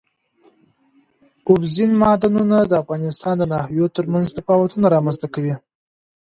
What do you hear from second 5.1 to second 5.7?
ته کوي.